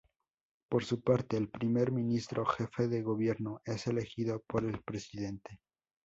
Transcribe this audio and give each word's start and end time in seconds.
Por 0.67 0.83
su 0.83 1.03
parte, 1.03 1.37
el 1.37 1.47
Primer 1.51 1.91
Ministro, 1.91 2.43
jefe 2.43 2.87
de 2.87 3.03
gobierno, 3.03 3.61
es 3.65 3.85
elegido 3.85 4.39
por 4.47 4.65
el 4.65 4.81
presidente. 4.81 5.59